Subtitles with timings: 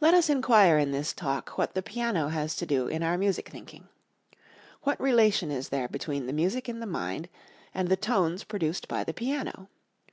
[0.00, 3.48] Let us inquire in this Talk what the piano has to do in our music
[3.48, 3.88] thinking.
[4.82, 7.28] What relation is there between the music in the mind
[7.74, 9.68] and the tones produced by the piano?